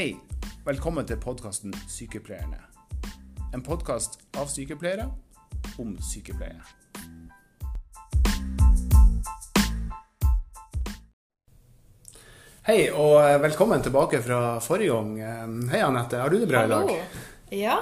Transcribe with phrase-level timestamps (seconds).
[0.00, 0.14] Hei,
[0.64, 2.56] velkommen til podkasten Sykepleierne.
[3.52, 5.10] En podkast av sykepleiere
[5.82, 6.56] om sykepleie.
[12.64, 15.68] Hei, og velkommen tilbake fra forrige gang.
[15.74, 16.22] Hei, Anette.
[16.24, 16.94] Har du det bra i dag?
[17.58, 17.76] Ja,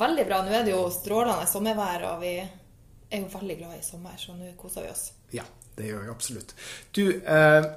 [0.00, 0.40] veldig bra.
[0.46, 4.32] Nå er det jo strålende sommervær, og vi er jo veldig glad i sommer, så
[4.32, 5.10] nå koser vi oss.
[5.36, 5.44] Ja,
[5.76, 6.56] det gjør vi absolutt.
[6.96, 7.68] Du, eh,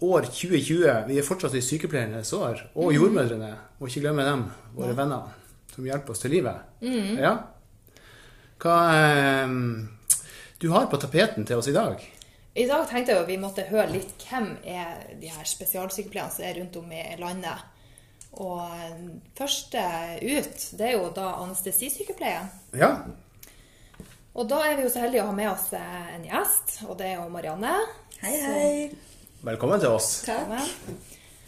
[0.00, 3.50] år 2020, vi er fortsatt i sykepleiernes år, og jordmødrene.
[3.78, 5.32] Må ikke glemme dem, våre venner,
[5.74, 6.68] som hjelper oss til livet.
[7.20, 7.34] Ja.
[8.60, 9.52] Hva eh,
[10.60, 12.02] du har på tapeten til oss i dag?
[12.58, 16.44] I dag tenkte jeg jo vi måtte høre litt hvem er de her spesialsykepleierne som
[16.44, 17.66] er rundt om i landet.
[18.40, 18.98] Og eh,
[19.38, 19.84] første
[20.20, 22.50] ut, det er jo da anestesisykepleien.
[22.78, 22.92] Ja.
[24.34, 26.98] Og da er vi jo så heldige å ha med oss eh, en gjest, og
[27.00, 27.72] det er jo Marianne.
[28.20, 29.09] Hei, hei.
[29.40, 30.08] Velkommen til oss.
[30.26, 30.50] Takk.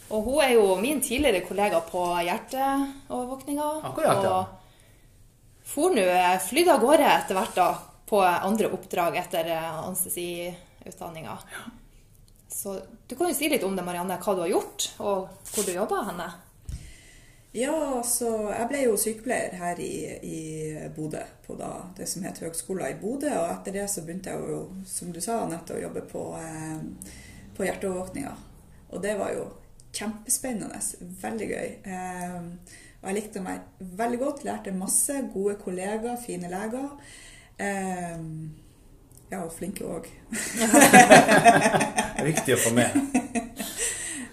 [0.09, 3.67] Og hun er jo min tidligere kollega på hjerteovervåkninga.
[3.85, 4.31] Akkurat, ja.
[4.39, 6.05] Og for nå
[6.41, 7.67] flydde av gårde etter hvert da,
[8.09, 11.35] på andre oppdrag etter anestesiutdanninga.
[11.53, 11.67] Ja.
[12.49, 15.67] Så du kan jo si litt om det, Marianne, hva du har gjort, og hvor
[15.67, 16.27] du jobber henne.
[17.53, 19.93] Ja, så jeg ble jo sykepleier her i,
[20.25, 20.39] i
[20.95, 23.29] Bodø, på da, det som het Høgskolen i Bodø.
[23.29, 27.21] Og etter det så begynte jeg jo, som du sa, Anette, å jobbe på, eh,
[27.57, 28.33] på hjerteovervåkninga.
[28.93, 29.47] Og det var jo
[29.93, 30.81] kjempespennende.
[31.21, 31.69] Veldig gøy.
[31.85, 32.39] Eh,
[33.03, 33.63] og jeg likte meg
[33.99, 34.43] veldig godt.
[34.47, 35.15] Lærte masse.
[35.33, 36.91] Gode kollegaer, fine leger.
[37.61, 38.21] Eh,
[39.33, 40.07] ja, og flinke òg.
[42.29, 42.97] Viktig å få med.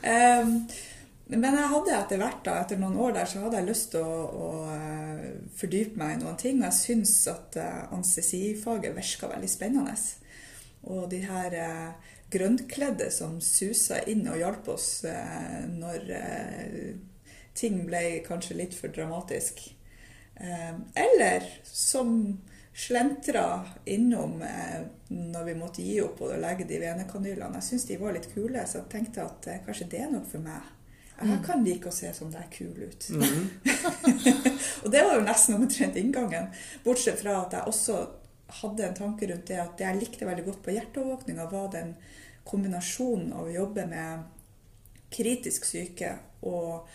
[0.05, 0.55] Um,
[1.33, 4.05] men jeg hadde etter hvert, da, etter noen år der, så hadde jeg lyst til
[4.05, 6.61] å, å eh, fordype meg i noen ting.
[6.61, 9.97] Og jeg syns at uh, anestesifaget virka veldig spennende.
[10.91, 16.07] Og de her uh, grønnkledde som susa inn og hjalp oss uh, når
[17.59, 19.59] ting ble kanskje litt for dramatisk.
[20.95, 22.39] eller som
[22.73, 24.39] slentra innom
[25.09, 27.59] når vi måtte gi opp og legge de venekanylene.
[27.59, 30.41] Jeg syns de var litt kule, så jeg tenkte at kanskje det er noe for
[30.41, 30.71] meg.
[31.21, 33.09] Jeg kan like å se sånn der kul ut.
[34.83, 36.49] og det var jo nesten omtrent inngangen.
[36.85, 37.99] Bortsett fra at jeg også
[38.61, 41.95] hadde en tanke rundt det at det jeg likte veldig godt på hjerteovervåkninga, var den
[42.49, 44.27] kombinasjonen av å jobbe med
[45.11, 46.17] kritisk syke
[46.47, 46.89] og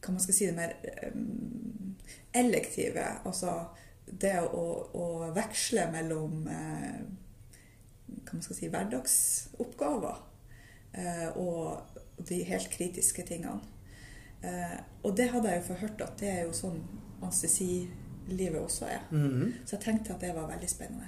[0.00, 0.74] hva man skal si, det mer
[1.12, 1.96] um,
[2.36, 3.04] elektive.
[3.26, 3.56] Altså
[4.06, 7.00] det å, å veksle mellom uh,
[8.06, 10.20] hva man skal si, hverdagsoppgaver
[10.96, 13.60] uh, og de helt kritiske tingene.
[14.46, 16.80] Eh, og det hadde jeg jo forhørt at det er jo sånn
[18.26, 19.00] anestesilivet også er.
[19.10, 19.52] Mm -hmm.
[19.66, 21.06] Så jeg tenkte at det var veldig spennende.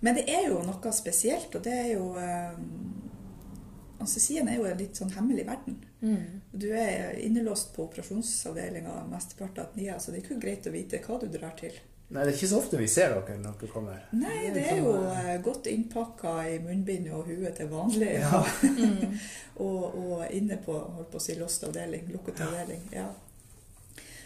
[0.00, 2.52] Men det er jo noe spesielt, og det er jo eh,
[4.00, 5.84] Anestesien er jo en litt sånn hemmelig verden.
[6.00, 6.40] Mm.
[6.52, 11.02] Du er innelåst på operasjonsavdelinga mesteparten av tida, så det er ikke greit å vite
[11.04, 11.72] hva du drar til.
[12.08, 14.08] Nei, det er ikke så ofte vi ser dere når dere kommer.
[14.12, 18.14] Nei, det er jo eh, godt innpakka i munnbind og hue til vanlig.
[18.18, 18.40] Ja.
[19.66, 22.88] og, og, inne på holdt på å si låst avdeling, lukket avdeling.
[22.90, 23.06] Ja.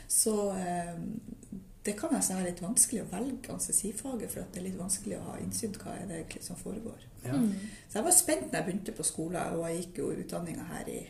[0.09, 0.95] Så eh,
[1.85, 5.19] det kan nesten være litt vanskelig å velge anestesifaget, for at det er litt vanskelig
[5.19, 7.03] å ha innsyn i hva er det egentlig som foregår.
[7.27, 7.37] Ja.
[7.91, 10.89] Så jeg var spent når jeg begynte på skolen, og jeg gikk jo utdanninga her
[10.89, 11.01] i,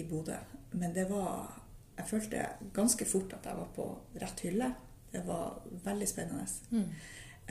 [0.00, 0.38] i Bodø.
[0.72, 1.56] Men det var
[1.98, 3.84] Jeg følte ganske fort at jeg var på
[4.22, 4.68] rett hylle.
[5.10, 6.44] Det var veldig spennende.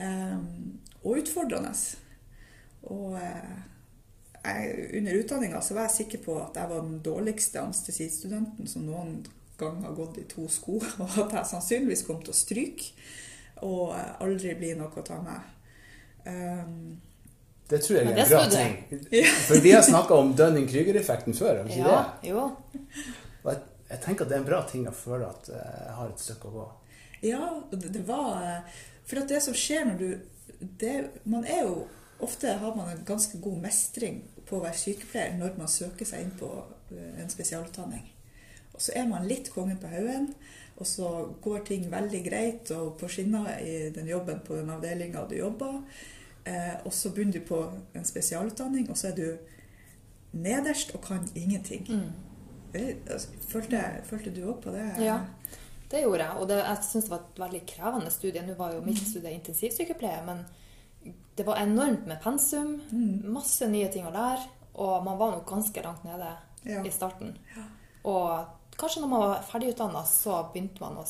[0.00, 1.72] Um, og utfordrende.
[2.88, 3.58] Og eh,
[4.44, 9.18] jeg, under utdanninga var jeg sikker på at jeg var den dårligste anestesistudenten som noen
[9.58, 12.92] gang har gått i to sko, og at jeg sannsynligvis kom til å stryke
[13.66, 15.54] og eh, aldri bli noe å ta med.
[16.28, 17.00] Um,
[17.68, 18.76] Det tror jeg er en bra ting.
[19.48, 22.30] For vi har snakka om Dunning-Krüger-effekten før, har vi ikke Ja, det?
[22.30, 22.44] jo.
[23.42, 23.60] Og jeg,
[23.90, 26.22] jeg tenker at det er en bra ting å føle at eh, jeg har et
[26.24, 26.66] stykke å gå.
[27.26, 27.42] Ja,
[27.72, 28.76] det, det var eh,
[29.10, 30.10] For at det som skjer når du
[30.78, 30.92] det,
[31.26, 31.80] Man er jo
[32.22, 36.24] Ofte har man en ganske god mestring på å være sykepleier når man søker seg
[36.24, 36.48] inn på
[36.90, 38.06] eh, en spesialutdanning.
[38.78, 40.28] Og så er man litt kongen på haugen,
[40.78, 41.08] og så
[41.42, 45.80] går ting veldig greit og på skinner i den jobben på den avdelinga du jobber.
[46.46, 47.58] Eh, og så begynner du på
[47.98, 51.88] en spesialutdanning, og så er du nederst og kan ingenting.
[52.72, 54.84] Det, altså, følte, følte du òg på det?
[55.02, 55.18] Ja,
[55.90, 56.36] det gjorde jeg.
[56.38, 58.44] Og det, jeg syns det var et veldig krevende studie.
[58.46, 60.44] Nå var jo mitt studie intensivsykepleie, men
[61.38, 62.76] det var enormt med pensum.
[63.26, 64.46] Masse nye ting å lære.
[64.78, 66.36] Og man var nok ganske langt nede
[66.68, 66.82] Ja.
[66.84, 67.36] i starten.
[68.04, 68.46] Og
[68.78, 71.04] kanskje når man var ferdigutdanna, så begynte man å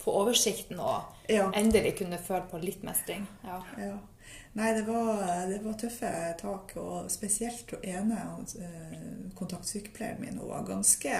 [0.00, 1.50] få oversikten og Ja.
[1.54, 3.26] endelig kunne føle på litt mestring.
[3.44, 3.62] Ja.
[3.78, 3.98] Ja.
[4.54, 6.10] Nei, det var, det var tøffe
[6.40, 8.16] tak, og spesielt hun ene
[8.58, 10.38] eh, kontaktsykepleieren min.
[10.38, 11.12] Hun var ganske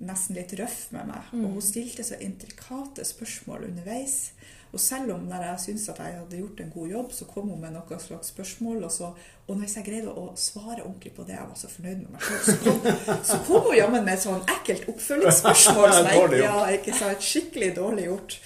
[0.00, 1.32] nesten litt røff med meg.
[1.34, 4.32] Og hun stilte så intrikate spørsmål underveis.
[4.70, 7.48] Og selv om når jeg syntes at jeg hadde gjort en god jobb, så kom
[7.50, 8.84] hun med noen slags spørsmål.
[8.86, 9.10] Og, så,
[9.46, 12.26] og hvis jeg greide å svare ordentlig på det, jeg var så fornøyd med meg
[12.26, 15.94] selv, så kom, så kom hun jammen med et sånn ekkelt oppfølgingsspørsmål.
[15.96, 18.36] som jeg ja, ikke sant, skikkelig dårlig gjort.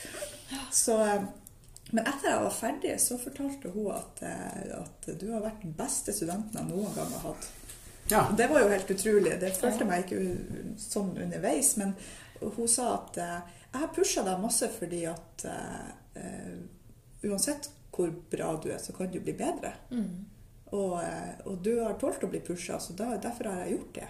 [0.73, 1.27] Så, eh,
[1.91, 5.75] men etter jeg var ferdig, så fortalte hun at, eh, at du har vært den
[5.77, 7.51] beste studenten jeg noen gang har hatt.
[8.09, 8.23] Ja.
[8.31, 9.35] Og Det var jo helt utrolig.
[9.41, 11.75] Det følte meg ikke sånn underveis.
[11.81, 11.93] Men
[12.41, 15.47] hun sa at eh, jeg har pusha deg masse fordi at
[16.15, 16.59] eh,
[17.29, 19.73] uansett hvor bra du er, så kan du bli bedre.
[20.75, 24.01] Og, eh, og du har tålt å bli pusha, så da, derfor har jeg gjort
[24.01, 24.09] det.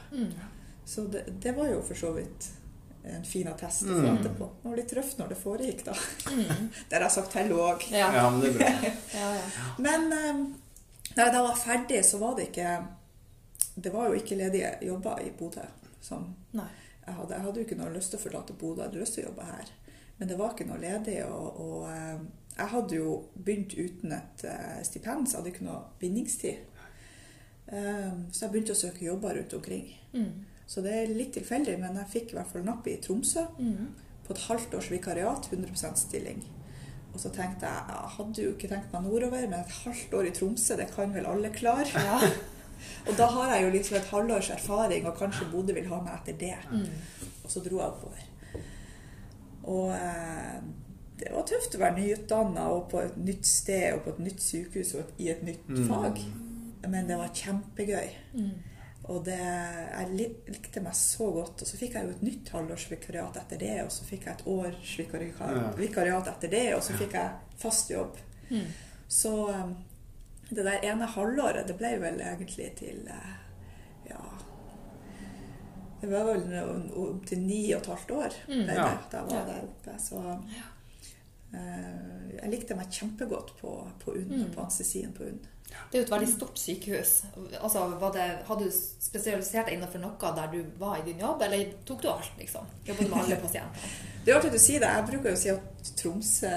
[0.84, 2.50] Så det, det var jo for så vidt
[3.04, 4.48] en fin attest å få etterpå.
[4.62, 5.94] Det var litt røft når det foregikk, da.
[6.88, 7.84] Det har jeg sagt henne òg.
[7.92, 8.08] Ja.
[8.16, 8.92] ja, men det er bra.
[9.20, 9.66] Ja, ja.
[9.84, 10.44] Men eh,
[11.14, 12.70] da jeg da var ferdig, så var det ikke
[13.74, 15.66] Det var jo ikke ledige jobber i Bodø.
[16.00, 16.70] Som Nei.
[17.04, 17.34] jeg hadde.
[17.34, 19.28] Jeg hadde jo ikke noe lyst til å forlate Bodø, jeg hadde lyst til å
[19.28, 19.72] jobbe her.
[20.19, 21.19] Men det var ikke noe ledig.
[21.26, 22.20] Og, og eh,
[22.58, 26.56] jeg hadde jo begynt uten et eh, stipend, så jeg hadde ikke noe bindingstid.
[27.66, 29.88] Eh, Så jeg begynte å søke jobber rundt omkring.
[30.66, 33.43] Så det er litt tilfeldig, men jeg fikk i hvert fall napp i Tromsø.
[34.25, 36.38] På et halvt års vikariat, 100% stilling.
[37.12, 40.28] Og så tenkte jeg jeg hadde jo ikke tenkt meg nordover, men et halvt år
[40.31, 41.87] i Tromsø, det kan vel alle klare.
[42.06, 42.20] Ja.
[43.08, 46.17] Og da har jeg jo liksom et halvårs erfaring, og kanskje Bodø vil ha meg
[46.19, 46.56] etter det.
[47.44, 48.25] Og så dro jeg oppover.
[49.70, 50.61] Og eh,
[51.20, 54.43] det var tøft å være nyutdanna og på et nytt sted og på et nytt
[54.43, 56.20] sykehus og i et nytt fag.
[56.90, 58.08] Men det var kjempegøy.
[59.05, 61.62] Og det, jeg likte meg så godt.
[61.62, 64.46] Og så fikk jeg jo et nytt halvårsvikariat etter det, og så fikk jeg et
[64.49, 64.94] års
[65.78, 68.17] vikariat, etter det, og så fikk jeg fast jobb.
[69.08, 69.75] Så um,
[70.49, 73.37] det der ene halvåret, det ble vel egentlig til eh,
[74.08, 74.25] Ja
[76.04, 78.86] Det var vel opptil opp til ni og et halvt år mm, det, Ja.
[79.10, 79.44] da jeg var Ja.
[79.48, 79.94] der oppe.
[80.04, 80.20] Så
[81.54, 83.74] eh, jeg likte meg kjempegodt på,
[84.04, 85.42] på UNN og på anestesien på UNN.
[85.90, 87.12] Det er jo et veldig stort sykehus.
[87.58, 87.80] Altså,
[88.14, 92.02] det, hadde du spesialisert deg innenfor noe der du var i din jobb, eller tok
[92.04, 92.68] du alt, liksom?
[92.86, 93.88] Jobbet med alle pasienter?
[94.24, 94.88] Det er artig at du sier det.
[94.96, 96.52] Jeg bruker jo å si at Tromsø,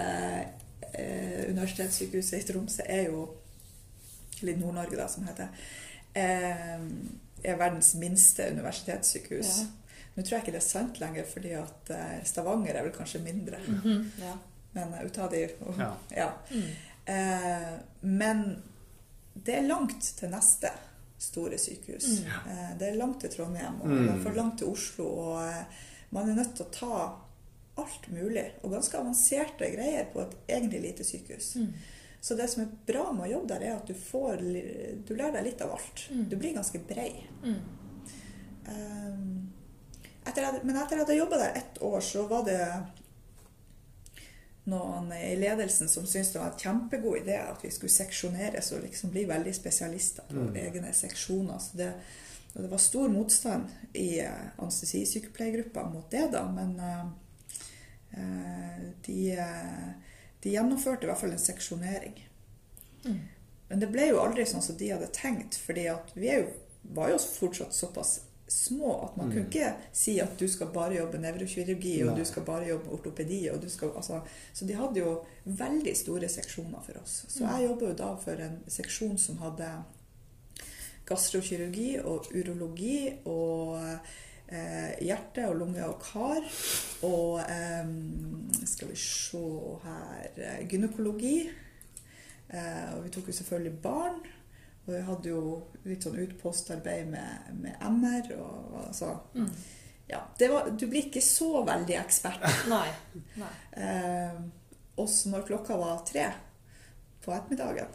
[0.94, 3.26] eh, universitetssykehuset i Tromsø er jo
[4.42, 5.50] Eller Nord-Norge, da, som heter.
[6.14, 6.78] Eh,
[7.44, 9.54] er verdens minste universitetssykehus.
[9.62, 9.68] Ja.
[10.16, 13.22] Nå tror jeg ikke det er sant lenger, fordi at eh, Stavanger er vel kanskje
[13.22, 13.60] mindre.
[14.22, 14.34] Ja.
[14.74, 15.44] Men eh, ut av de
[15.78, 15.92] Ja.
[16.16, 16.32] ja.
[17.06, 18.44] Eh, men
[19.34, 20.72] det er langt til neste
[21.22, 22.08] store sykehus.
[22.26, 25.06] Eh, det er langt til Trondheim, og det er for langt til Oslo.
[25.06, 25.54] Og
[26.16, 27.00] man er nødt til å ta
[27.78, 31.52] alt mulig, og ganske avanserte greier, på et egentlig lite sykehus.
[32.22, 34.42] Så det som er bra med å jobbe der, er at du, får,
[35.08, 36.08] du lærer deg litt av alt.
[36.10, 37.12] Du blir ganske brei.
[38.68, 39.20] Eh,
[40.28, 42.62] etter at, men etter at jeg hadde jobba der ett år, så var det
[44.68, 48.84] noen i ledelsen som syntes det var en kjempegod idé at vi skulle seksjoneres og
[48.84, 51.62] liksom bli veldig spesialister på egne seksjoner.
[51.64, 51.94] Så det,
[52.54, 57.06] og det var stor motstand i eh, anestesisykepleiergruppa mot det, da, men uh,
[58.18, 62.16] eh, de, eh, de gjennomførte i hvert fall en seksjonering.
[63.68, 66.48] Men det ble jo aldri sånn som de hadde tenkt, fordi vi jo,
[66.96, 71.20] var jo fortsatt såpass små at man kunne ikke si at du skal bare jobbe
[71.20, 72.22] nevrokirurgi, og Nei.
[72.22, 73.42] du skal bare jobbe ortopedi.
[73.52, 74.22] Og du skal, altså,
[74.54, 77.20] så de hadde jo veldig store seksjoner for oss.
[77.28, 79.68] Så jeg jobba jo da for en seksjon som hadde
[81.08, 83.76] gastrokirurgi og urologi og
[85.04, 86.44] hjerte og lunge og kar.
[87.08, 87.90] Og eh,
[88.64, 89.44] skal vi se
[89.84, 91.38] her eh, Gynekologi.
[92.48, 94.22] Eh, og vi tok jo selvfølgelig barn.
[94.86, 95.42] Og vi hadde jo
[95.88, 98.32] litt sånn utpostarbeid med, med MR.
[98.40, 99.14] Og, altså,
[100.08, 102.48] ja, det var, du blir ikke så veldig ekspert.
[102.74, 102.88] Nei.
[103.42, 103.54] Nei.
[103.84, 104.44] Eh,
[104.98, 106.30] også når klokka var tre
[107.22, 107.92] på ettermiddagen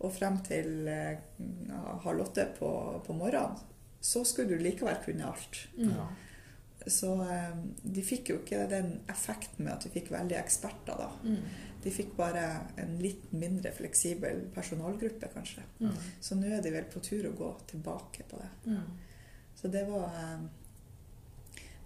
[0.00, 1.20] og frem til eh,
[2.06, 2.70] halv åtte på,
[3.04, 3.58] på morgenen,
[4.00, 5.62] så skulle du likevel kunne alt.
[5.76, 6.08] Ja.
[6.86, 11.10] Så eh, de fikk jo ikke den effekten med at de fikk veldig eksperter da.
[11.80, 12.44] De fikk bare
[12.80, 15.64] en litt mindre fleksibel personalgruppe, kanskje.
[16.20, 18.74] Så nå er de vel på tur å gå tilbake på det.
[19.60, 20.48] Så det var eh,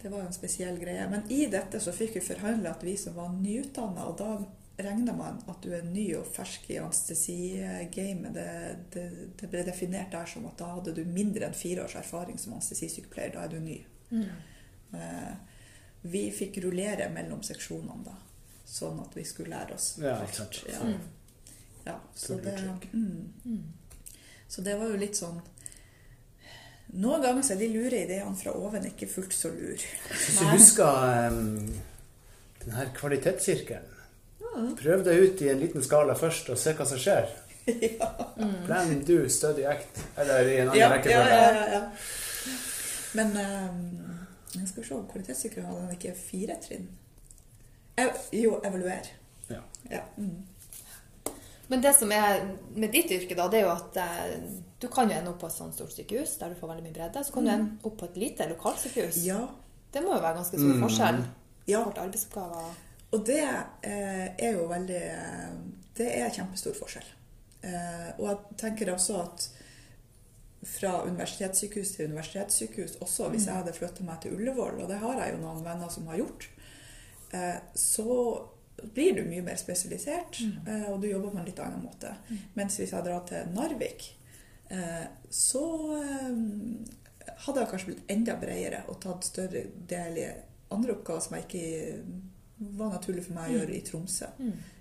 [0.04, 1.06] det var en spesiell greie.
[1.11, 4.35] Men i dette så fikk vi forhandla at vi som var nyutdanna, og da
[4.76, 8.34] regner man at du er ny og fersk i anestesigamet.
[8.34, 8.48] Det,
[8.94, 9.04] det,
[9.40, 12.56] det ble definert der som at da hadde du mindre enn fire års erfaring som
[12.56, 13.36] anestesisykepleier.
[13.36, 13.78] Da er du ny.
[14.94, 15.32] Eh,
[16.10, 18.18] vi fikk rullere mellom seksjonene, da.
[18.64, 20.62] Sånn at vi skulle lære oss Ja, sant.
[20.68, 20.86] Ja.
[21.84, 22.54] Ja, så, det,
[22.92, 23.64] mm.
[24.48, 25.36] så det var jo litt sånn
[26.96, 29.82] Noen ganger så er de lure ideene fra oven ikke fullt så lur.
[30.08, 31.74] Hvis du husker um,
[32.62, 33.93] den her kvalitetskirkelen
[34.78, 37.30] Prøv deg ut i en liten skala først og se hva som skjer.
[38.66, 40.00] Plan, do, study, act.
[40.20, 41.38] Eller i en annen Ja, ja, rekkefølge.
[41.38, 41.82] ja, ja, ja.
[43.14, 44.16] Men um,
[44.54, 46.88] jeg skal se, kvalitetssikring hadde den ikke fire trinn?
[47.99, 49.08] Ev jo, evaluer.
[49.50, 49.61] Ja.
[49.90, 50.02] Ja.
[50.16, 50.42] Mm.
[51.68, 52.42] Men det som er
[52.76, 54.32] med ditt yrke, da, det er jo at eh,
[54.82, 56.96] du kan jo ende opp på et sånt stort sykehus der du får veldig mye
[56.96, 57.23] bredde.
[57.25, 59.23] Så kan du ende opp på et lite lokalsykehus.
[59.25, 59.40] ja.
[59.94, 61.18] Det må jo være ganske stor forskjell.
[61.70, 61.84] Ja.
[61.87, 62.73] Vårt arbeidsoppgaver.
[63.14, 65.52] Og det eh, er jo veldig eh,
[65.94, 67.06] Det er kjempestor forskjell.
[67.64, 69.47] Eh, og jeg tenker også at
[70.64, 75.21] fra universitetssykehus til universitetssykehus, også hvis jeg hadde flytta meg til Ullevål, og det har
[75.21, 76.49] jeg jo noen venner som har gjort,
[77.37, 78.16] eh, så
[78.94, 82.14] blir du mye mer spesialisert, eh, og du jobber på en litt annen måte.
[82.56, 84.09] Mens hvis jeg drar til Narvik,
[84.71, 85.64] eh, så
[87.44, 90.26] hadde jeg kanskje blitt enda bredere og tatt større del i
[90.75, 92.33] andre oppgaver som jeg ikke
[92.73, 94.26] var naturlig for meg å gjøre i Tromsø.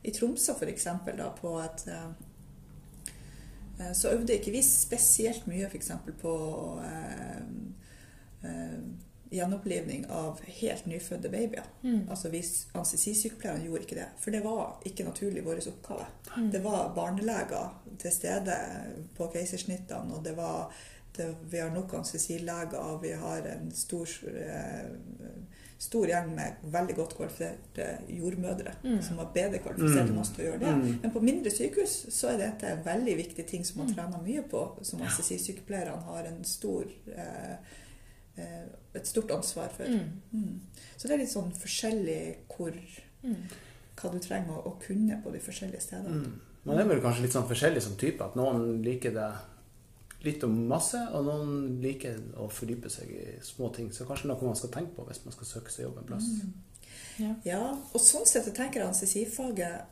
[0.04, 2.12] I Tromsø for eksempel da på et eh,
[3.80, 5.92] eh, så øvde ikke vi spesielt mye f.eks.
[6.22, 6.36] på
[6.84, 7.42] eh,
[8.44, 8.78] eh,
[9.34, 11.66] gjenopplivning av helt nyfødte babyer.
[12.10, 12.44] Altså vi
[12.78, 16.06] anestesisykepleierne gjorde ikke det, for det var ikke naturlig vår oppgave.
[16.52, 18.58] Det var barneleger til stede
[19.18, 20.70] på keisersnittene, og det var
[21.16, 24.86] det, vi har nok anestesileger, vi har en stor, eh,
[25.84, 30.48] stor gjeng med veldig godt kvalifiserte jordmødre som var bedre kvalifisert enn oss til å
[30.48, 30.74] gjøre det.
[31.04, 34.46] Men på mindre sykehus så er dette en veldig viktig ting som man trener mye
[34.50, 37.74] på, som anestesisykepleierne har en stor eh,
[38.40, 38.64] eh,
[38.94, 39.90] et stort ansvar for.
[39.90, 40.62] Mm.
[40.96, 42.22] Så det er litt sånn forskjellig
[42.54, 42.78] hvor
[43.24, 46.24] hva du trenger å, å kunne på de forskjellige stedene.
[46.24, 46.52] Mm.
[46.64, 48.24] Man er vel kanskje litt sånn forskjellig som type.
[48.24, 49.30] At noen liker det
[50.24, 53.90] litt om masse, og noen liker å fordype seg i små ting.
[53.92, 56.30] Så kanskje noe man skal tenke på hvis man skal søke seg jobb en plass.
[57.46, 59.90] Ja, og sånn sett jeg tenker jeg anestesifaget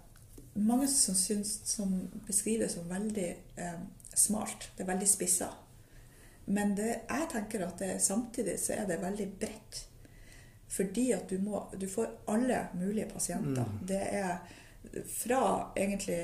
[0.51, 1.93] Mange som, syns, som
[2.27, 3.77] beskriver det som veldig eh,
[4.19, 4.65] smalt.
[4.75, 5.47] Det er veldig spissa.
[6.51, 9.79] Men det, jeg tenker at det, samtidig så er det veldig bredt.
[10.71, 13.71] Fordi at du, må, du får alle mulige pasienter.
[13.87, 14.43] Det er
[15.07, 16.19] fra egentlig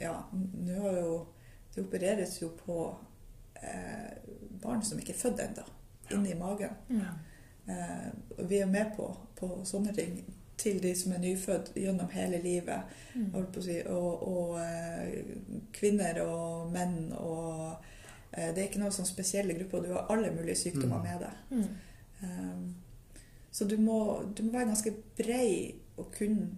[0.00, 1.16] Ja, nå har jo
[1.74, 2.76] Det opereres jo på
[3.62, 4.16] eh,
[4.62, 5.64] barn som ikke er født ennå,
[6.14, 6.76] inni magen.
[7.66, 8.08] Eh,
[8.38, 10.20] og vi er med på, på sånne ting
[10.56, 12.94] til de som er nyfødt gjennom hele livet.
[13.34, 15.34] å si, og, og eh,
[15.76, 17.76] kvinner og menn og
[18.32, 19.84] eh, Det er ikke noen sånn spesielle grupper.
[19.84, 21.66] Du har alle mulige sykdommer med deg.
[22.22, 22.74] Um,
[23.52, 23.98] så du må,
[24.36, 26.56] du må være ganske brei og kunne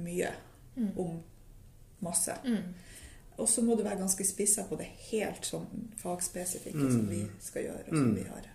[0.00, 0.30] mye
[0.96, 1.18] om
[2.00, 2.36] masse.
[3.40, 5.66] Og så må du være ganske spissa på det helt sånn
[6.00, 8.48] fagspesifikke som vi skal gjøre, og som vi har.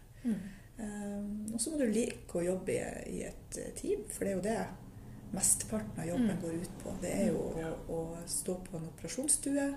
[0.75, 2.79] Um, og så må du like å jobbe i,
[3.15, 6.95] i et eh, team, for det er jo det mesteparten av jobben går ut på.
[7.01, 7.99] Det er jo å, å
[8.29, 9.69] stå på en operasjonsstue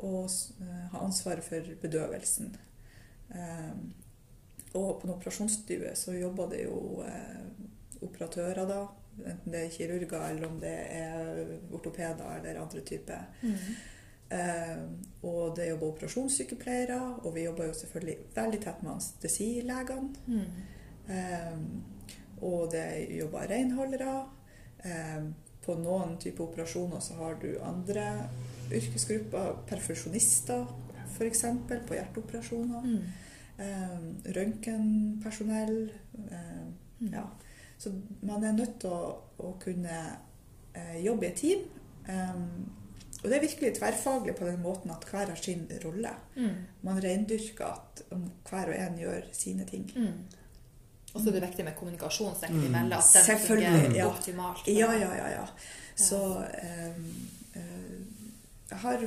[0.00, 2.54] og eh, ha ansvaret for bedøvelsen.
[3.30, 3.90] Um,
[4.70, 8.84] og på en operasjonsstue så jobber det jo uh, operatører, da.
[9.20, 11.40] Enten det er kirurger, eller om det er
[11.74, 13.26] ortopeder eller andre typer.
[13.42, 13.72] Eh,
[14.30, 20.36] og det jobber operasjonssykepleiere, og vi jobber jo selvfølgelig veldig tett med anestesilegene.
[21.10, 21.56] Eh,
[22.42, 24.14] og det jobber renholdere.
[24.84, 25.24] Eh,
[25.64, 28.06] på noen typer operasjoner så har du andre
[28.72, 30.64] yrkesgrupper, perfusjonister
[31.10, 31.44] f.eks.
[31.88, 32.86] på hjerteoperasjoner.
[33.58, 33.96] Eh,
[34.36, 35.92] Røntgenpersonell.
[36.30, 36.66] Eh,
[37.12, 37.26] ja.
[37.78, 40.00] Så man er nødt til å, å kunne
[40.74, 41.66] eh, jobbe i et team.
[42.08, 42.40] Eh,
[43.20, 46.12] og det er virkelig tverrfaglig på den måten at hver har sin rolle.
[46.82, 48.04] Man reindyrker at
[48.48, 49.90] hver og en gjør sine ting.
[51.12, 52.96] Og så er det viktig med kommunikasjon seg imellom.
[52.96, 54.06] At den Selvfølgelig, ja.
[54.06, 54.68] optimalt.
[54.70, 55.28] Ja, ja, ja.
[55.34, 55.46] ja.
[55.98, 57.10] Så um,
[57.56, 57.98] uh,
[58.70, 59.04] jeg har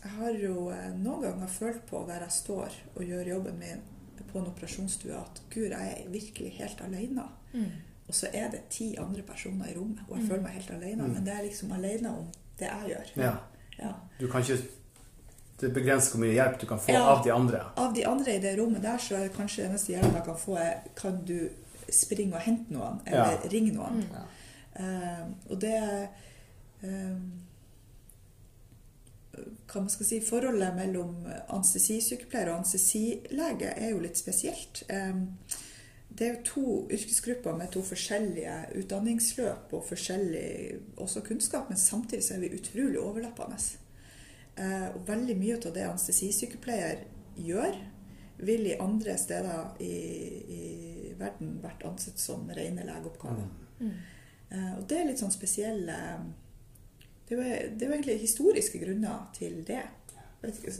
[0.00, 3.82] jeg har jo eh, noen ganger følt på der jeg står og gjør jobben min
[4.30, 7.26] på en operasjonsstue, at gud, jeg er virkelig helt alene.
[8.08, 11.08] Og så er det ti andre personer i rommet, og jeg føler meg helt alene.
[11.08, 12.30] Men det er liksom alene om
[12.60, 13.10] det jeg gjør.
[13.24, 13.32] Ja.
[13.80, 13.92] Ja.
[14.20, 14.60] Du kan ikke
[15.60, 17.02] Det begrenser hvor mye hjelp du kan få Ja.
[17.12, 17.58] av de andre.
[17.76, 20.24] Av de andre i det rommet der, så er det kanskje det eneste hjelpen jeg
[20.24, 21.50] kan få, er kan du
[21.92, 23.48] springe og hente noen, eller Ja.
[23.52, 24.04] ringe noen.
[24.12, 24.22] Ja.
[24.80, 25.74] Uh, og det
[26.82, 27.16] eh,
[29.70, 34.82] Hva man skal si Forholdet mellom anestesisykepleier og anestesilege er jo litt spesielt.
[34.88, 35.14] Eh,
[36.20, 36.62] det er jo to
[36.92, 40.50] yrkesgrupper med to forskjellige utdanningsløp og forskjellig
[41.00, 43.56] også kunnskap, men samtidig så er vi utrolig overlappende.
[44.60, 47.06] Eh, og veldig mye av det anestesisykepleier
[47.40, 47.78] gjør,
[48.44, 49.94] vil i andre steder i,
[50.56, 53.48] i verden vært ansett som rene legeoppgaver.
[53.80, 53.96] Mm.
[54.50, 55.96] Eh, og det er litt sånn spesielle
[57.28, 57.48] Det er jo,
[57.78, 59.86] det er jo egentlig historiske grunner til det.
[60.42, 60.76] Vet ikke,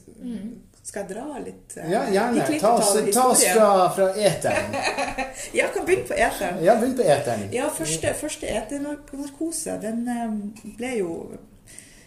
[0.82, 2.46] skal jeg dra litt eh, Ja, gjerne.
[2.48, 4.74] litt Ta oss, ta oss fra, fra eteren.
[5.56, 6.58] Ja, kan begynne på eteren.
[6.64, 7.46] Ja, begynn på eteren.
[7.54, 11.12] Ja, første, første eternarkose, den eh, ble jo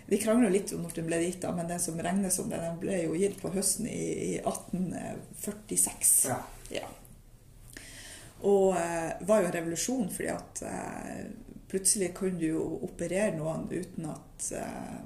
[0.10, 2.60] Vi krangler jo litt om når den ble gitt, men den som regnes som det,
[2.62, 4.02] den ble jo gitt på høsten i,
[4.34, 6.12] i 1846.
[6.30, 6.42] Ja.
[6.74, 6.90] Ja.
[8.44, 11.24] Og eh, var jo en revolusjon, fordi at eh,
[11.72, 14.98] plutselig kunne du jo operere noen uten at eh,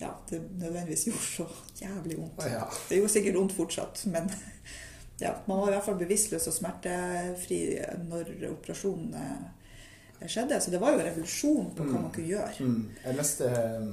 [0.00, 1.46] ja, det nødvendigvis gjorde så
[1.80, 2.44] jævlig vondt.
[2.50, 2.64] Ja.
[2.88, 4.30] Det gjorde sikkert vondt fortsatt, men
[5.24, 7.60] ja, man var i hvert fall bevisstløs og smertefri
[8.08, 10.60] når operasjonen eh, skjedde.
[10.60, 12.52] Så det var jo en revolusjon på hva man kunne gjøre.
[12.60, 12.90] Mm.
[13.04, 13.50] Jeg leste
[13.80, 13.92] um,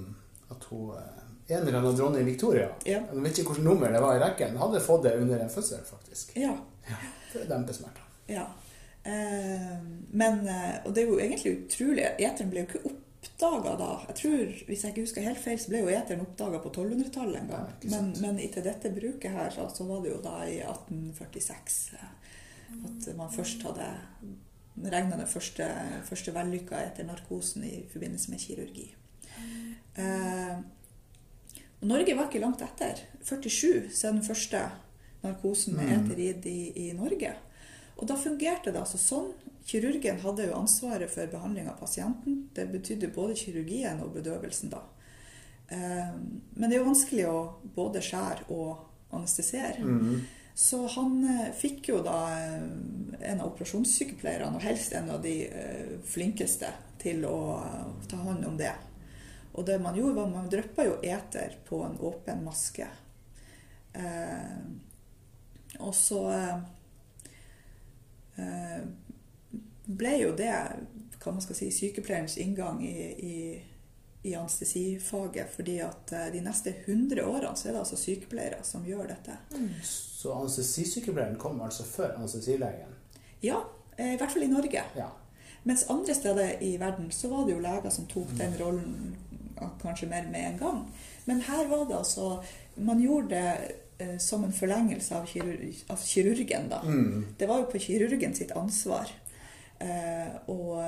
[0.52, 1.20] at hun eh,
[1.54, 3.02] en eller annen dronning Victoria, Ja.
[3.12, 5.82] jeg vet ikke hvilket nummer det var i rekken, hadde fått det under en fødsel,
[5.88, 6.36] faktisk.
[6.40, 6.54] Ja,
[6.88, 6.96] Ja,
[7.32, 8.04] for å dempe smerter.
[8.32, 8.46] ja.
[9.06, 9.74] Eh,
[10.16, 12.92] men, eh, og det er jo egentlig utrolig, eteren ble jo ikke
[13.24, 13.90] oppdaga da.
[14.10, 17.40] Jeg tror, Hvis jeg ikke husker helt feil, så ble jo eteren oppdaga på 1200-tallet
[17.42, 17.70] en gang.
[17.84, 21.80] Ja, men, men til dette bruket her, så, så var det jo da i 1846
[21.98, 22.10] eh,
[22.74, 23.88] at man først hadde
[24.90, 25.68] regna den første,
[26.08, 28.88] første vellykka eternarkosen i forbindelse med kirurgi.
[29.96, 30.56] Eh,
[31.82, 33.04] og Norge var ikke langt etter.
[33.22, 34.64] 47 så er den første
[35.24, 37.36] narkosen med eterid eter gitt i, i Norge.
[37.98, 39.32] Og da fungerte det altså sånn.
[39.64, 42.48] Kirurgen hadde jo ansvaret for behandling av pasienten.
[42.56, 44.82] Det betydde både kirurgien og bedøvelsen da.
[45.68, 46.16] Eh,
[46.54, 47.38] Men det er jo vanskelig å
[47.76, 49.84] både skjære og anestesere.
[49.84, 50.26] Mm.
[50.54, 52.66] Så han eh, fikk jo da eh,
[53.32, 55.38] en av operasjonssykepleierne, og helst en av de
[56.06, 56.70] flinkeste,
[57.04, 57.38] til å
[58.08, 58.74] ta hånd om det.
[59.54, 62.88] Og det man gjorde, var man dryppa jo eter på en åpen maske.
[65.84, 66.22] Og så
[69.86, 70.54] ble jo det
[71.24, 73.38] hva man skal si, sykepleierens inngang i, i,
[74.28, 75.52] i anestesifaget.
[75.56, 79.38] fordi at eh, de neste 100 årene så er det altså sykepleiere som gjør dette.
[79.88, 82.96] Så anestesisykepleieren kom altså før anestesilegen?
[83.44, 83.64] Ja,
[83.98, 84.84] eh, i hvert fall i Norge.
[84.96, 85.10] Ja.
[85.64, 89.16] Mens andre steder i verden så var det jo leger som tok den rollen
[89.80, 90.82] kanskje mer med en gang.
[91.26, 92.44] Men her var det altså
[92.76, 96.82] Man gjorde det eh, Eh, som en forlengelse av, kirurg, av kirurgen, da.
[96.82, 97.26] Mm.
[97.38, 99.12] Det var jo på kirurgen sitt ansvar.
[99.80, 100.84] Eh, og,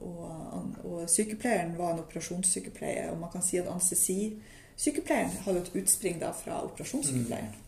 [0.00, 6.20] og, og, sykepleieren var en operasjonssykepleier, og man kan si at anestesisykepleieren hadde et utspring
[6.22, 7.54] da fra operasjonssykepleieren.
[7.54, 7.66] Mm.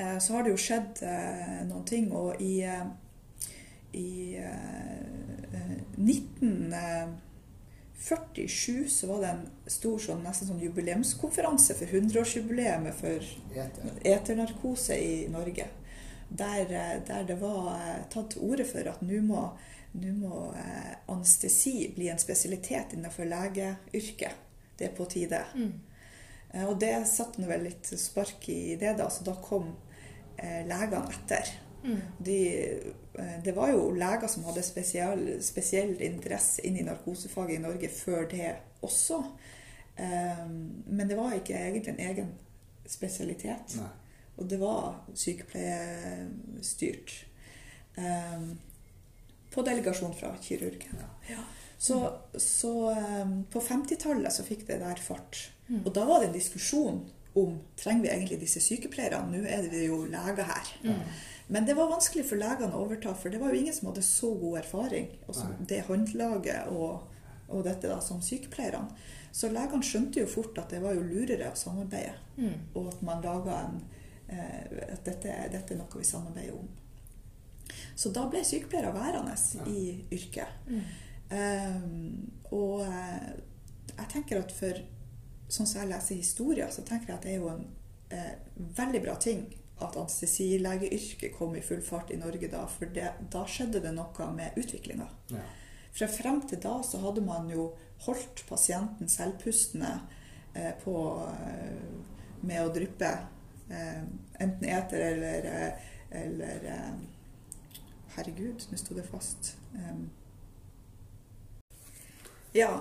[0.00, 2.86] Eh, så har det jo skjedd eh, noen ting, og i, eh,
[3.92, 6.72] i eh, 19...
[8.00, 13.26] 47 så var det en stor sånn, nesten sånn jubileumskonferanse for 100-årsjubileet for
[14.08, 15.66] eternarkose i Norge.
[16.30, 19.42] Der, eh, der det var eh, tatt til orde for at nå må,
[19.92, 24.46] må, eh, anestesi bli en spesialitet innenfor legeyrket.
[24.78, 25.44] Det er på tide.
[25.54, 25.72] Mm.
[26.70, 29.74] Og det satte nå vel litt spark i det, da, så da kom
[30.40, 31.50] legene etter.
[32.18, 32.38] De,
[33.18, 37.88] eh, det var jo leger som hadde spesiell, spesiell interesse inn i narkosefaget i Norge
[37.94, 39.22] før det også.
[39.96, 40.46] Eh,
[40.86, 42.32] Men det var ikke egentlig en egen
[42.86, 43.76] spesialitet.
[43.78, 43.88] Nei.
[44.40, 47.26] Og det var sykepleiestyrt.
[47.96, 48.58] Um,
[49.50, 51.00] på delegasjon fra kirurgen.
[51.28, 51.38] Ja.
[51.78, 52.72] Så, så
[53.22, 55.50] um, på 50-tallet så fikk det der fart.
[55.84, 57.00] Og da var det en diskusjon
[57.38, 59.30] om trenger vi egentlig disse sykepleierne.
[59.30, 60.66] Nå er det jo leger her.
[61.52, 64.04] Men det var vanskelig for legene å overta, for det var jo ingen som hadde
[64.06, 65.08] så god erfaring.
[65.26, 67.08] Også det håndlaget og,
[67.50, 68.94] og dette da som sykepleierne.
[69.34, 72.14] Så legene skjønte jo fort at det var jo lurere å samarbeide.
[72.78, 73.82] Og at man laga en
[74.30, 76.70] eh, At dette, dette er noe vi samarbeider om.
[77.98, 79.34] Så da ble sykepleiere værende
[79.66, 79.82] i
[80.14, 80.54] yrket.
[81.30, 83.30] Um, og eh,
[83.90, 84.86] jeg tenker at for
[85.50, 87.64] Sånn som jeg leser historier, så tenker jeg at det er jo en
[88.14, 88.34] eh,
[88.78, 89.48] veldig bra ting
[89.80, 92.64] at anestesilegeyrket kom i full fart i Norge da.
[92.70, 95.08] For det, da skjedde det noe med utviklinga.
[95.32, 95.44] Ja.
[95.96, 97.72] Fra frem til da så hadde man jo
[98.06, 99.90] holdt pasienten selvpustende
[100.54, 100.94] eh, på,
[101.28, 103.10] eh, med å dryppe
[103.68, 104.04] eh,
[104.40, 105.90] enten eter eller, eh,
[106.22, 106.92] eller eh,
[108.10, 109.52] Herregud, nå sto det fast.
[109.70, 110.08] Um,
[112.50, 112.72] ja,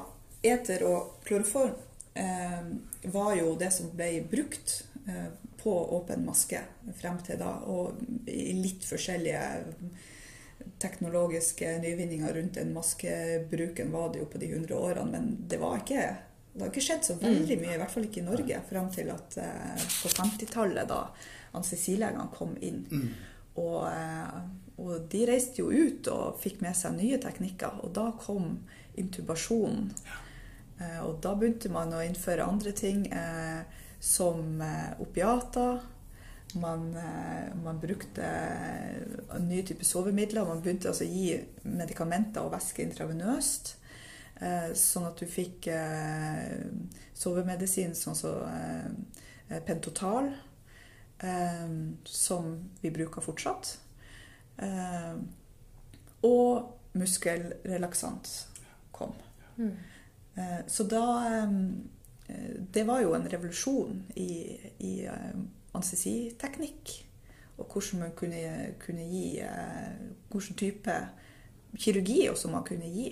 [0.42, 1.76] eter og kloroform
[2.18, 2.72] eh,
[3.14, 4.74] var jo det som ble brukt
[5.06, 6.62] eh, på åpen maske
[7.00, 9.43] frem til da, og i litt forskjellige
[10.80, 15.82] teknologiske nyvinninger rundt den maskebruken var det jo på de 100 årene, men det var
[15.82, 16.08] ikke
[16.50, 19.12] det har ikke skjedd så veldig mye, i hvert fall ikke i Norge, frem til
[19.13, 21.04] at eh, på 50-tallet, da
[21.56, 22.82] anestesilegene kom inn.
[23.60, 24.39] Og, eh,
[24.82, 28.58] og de reiste jo ut og fikk med seg nye teknikker, og da kom
[29.00, 29.91] intubasjonen.
[30.80, 33.62] Eh, og da begynte man å innføre andre ting eh,
[34.00, 35.80] som eh, opiater.
[36.54, 38.26] Man, eh, man brukte
[39.36, 40.48] en nye typer sovemidler.
[40.48, 43.76] Man begynte altså å gi medikamenter og væske intravenøst.
[44.40, 46.64] Eh, sånn at du fikk eh,
[47.14, 50.28] sovemedisin sånn som så Pentotal,
[51.26, 51.70] eh,
[52.06, 53.72] som vi bruker fortsatt.
[54.62, 55.16] Eh,
[56.28, 58.30] og muskelrelaksant
[58.92, 59.16] kom.
[59.60, 61.56] Eh, så da eh,
[62.72, 65.32] Det var jo en revolusjon i, i eh,
[65.74, 66.96] anestesiteknikk.
[67.60, 68.44] Og hvordan man kunne,
[68.80, 69.98] kunne gi eh,
[70.30, 70.96] Hvilken type
[71.78, 73.12] kirurgi også man kunne gi.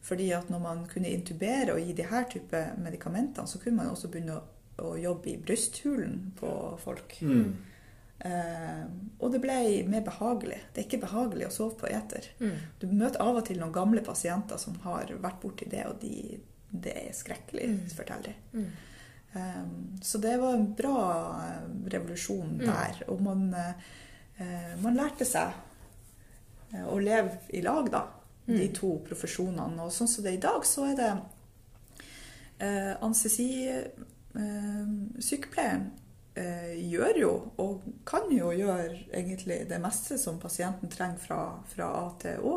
[0.00, 3.90] Fordi at når man kunne intubere og gi de her type medikamentene, så kunne man
[3.92, 4.44] også begynne å,
[4.80, 7.18] å jobbe i brysthulen på folk.
[7.20, 7.52] Mm.
[8.20, 8.84] Eh,
[9.18, 9.58] og det ble
[9.88, 10.60] mer behagelig.
[10.72, 12.30] Det er ikke behagelig å sove på eter.
[12.40, 12.56] Mm.
[12.80, 16.40] Du møter av og til noen gamle pasienter som har vært borti det, og de,
[16.72, 17.88] det er skrekkelig, Mm.
[17.96, 18.34] forteller de.
[18.52, 18.66] Mm.
[19.32, 21.60] Um, så det var en bra eh,
[21.92, 22.66] revolusjon Mm.
[22.66, 23.02] der.
[23.08, 23.72] Og man, uh,
[24.82, 25.52] man lærte seg
[26.74, 28.02] eh, å leve i lag, da.
[28.46, 29.82] De to profesjonene.
[29.84, 31.10] Og sånn som det er i dag, så er det
[32.62, 35.84] uh, Anestesisykepleieren
[36.38, 37.30] uh, gjør jo,
[37.62, 42.56] og kan jo gjøre egentlig det meste som pasienten trenger fra, fra A til Å.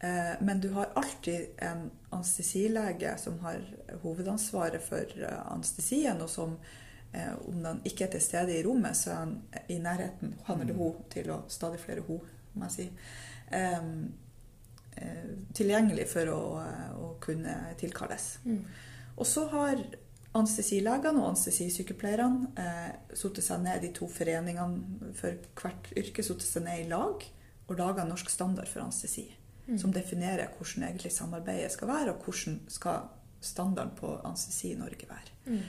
[0.00, 3.60] Eh, men du har alltid en anestesilege som har
[4.02, 6.56] hovedansvaret for eh, anestesien, og som
[7.12, 9.36] eh, om den ikke er til stede i rommet, så er han
[9.68, 12.90] i nærheten, han eller hun, til å stadig flere hun, må jeg si.
[15.54, 16.40] tilgjengelig for å,
[16.98, 18.38] å kunne tilkalles.
[18.44, 18.64] Mm.
[19.16, 19.82] Og så har
[20.36, 26.66] anestesilegene og anestesisykepleierne eh, satt seg ned, de to foreningene for hvert yrke, satt seg
[26.66, 27.24] ned i lag
[27.66, 29.28] og laga norsk standard for anestesi.
[29.78, 33.08] Som definerer hvordan egentlig samarbeidet skal være, og hvordan skal
[33.40, 35.36] standarden på anestesi i Norge være.
[35.46, 35.60] Mm.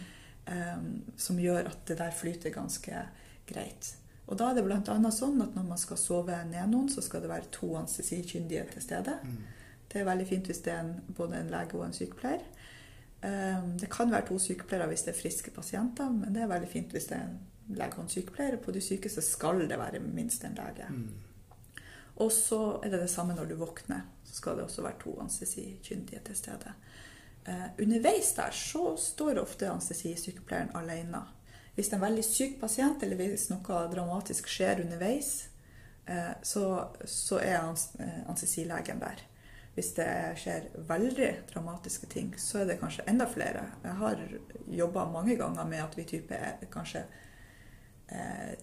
[0.52, 3.04] Um, som gjør at det der flyter ganske
[3.48, 3.96] greit.
[4.28, 5.12] Og da er det bl.a.
[5.14, 8.84] sånn at når man skal sove ned noen, så skal det være to anestesikyndige til
[8.84, 9.18] stede.
[9.92, 12.44] Det er veldig fint hvis det er en, både en lege og en sykepleier.
[13.22, 16.70] Um, Det kan være to sykepleiere hvis det er friske pasienter, men det er veldig
[16.72, 18.58] fint hvis det er en lege og en sykepleier.
[18.58, 20.88] På de sykeste skal det være minst en lege.
[22.16, 24.04] Og så er det det samme når du våkner.
[24.24, 26.74] Så skal det også være to anestesikyndige til stede.
[27.46, 31.24] Eh, underveis der så står ofte anestesisykepleieren alene.
[31.76, 35.50] Hvis det er en veldig syk pasient, eller hvis noe dramatisk skjer underveis,
[36.06, 36.66] eh, så,
[37.06, 39.24] så er eh, anestesilegen der.
[39.74, 43.64] Hvis det skjer veldig dramatiske ting, så er det kanskje enda flere.
[43.84, 44.24] Jeg har
[44.68, 47.06] jobba mange ganger med at vi type er kanskje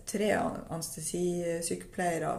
[0.09, 2.33] tre anestesisykepleiere,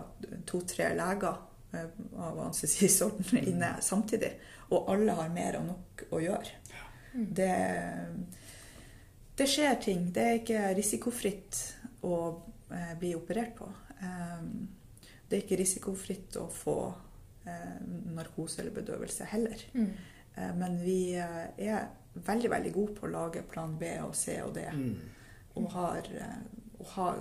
[0.49, 1.35] to-tre leger
[1.73, 4.33] eh, av anestesisorten inne samtidig.
[4.69, 6.57] Og alle har mer og nok å gjøre.
[7.13, 7.53] Det,
[9.37, 10.09] det skjer ting.
[10.13, 11.61] Det er ikke risikofritt
[12.05, 12.17] å
[12.69, 13.69] eh, bli operert på.
[13.99, 14.43] Eh,
[15.29, 16.77] det er ikke risikofritt å få
[17.45, 17.79] eh,
[18.15, 19.65] narkose eller bedøvelse heller.
[19.73, 19.89] Mm.
[20.35, 24.39] Eh, men vi eh, er veldig, veldig gode på å lage plan B og C
[24.45, 24.65] og D.
[25.59, 26.05] Og har,
[26.79, 27.15] eh, ha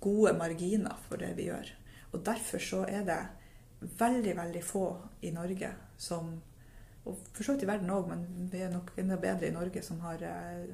[0.00, 1.70] gode marginer for det vi gjør.
[2.12, 3.18] Og derfor så er det
[3.98, 4.84] veldig, veldig få
[5.22, 6.40] i Norge som
[7.06, 9.80] Og for så vidt i verden òg, men vi er nok enda bedre i Norge
[9.82, 10.64] som har eh,